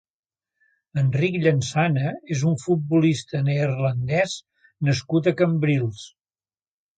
Enric 1.01 1.35
Llansana 1.43 2.13
és 2.35 2.41
un 2.51 2.55
futbolista 2.61 3.43
neerlandès 3.51 4.35
nascut 4.91 5.31
a 5.31 5.35
Cambrils. 5.43 6.03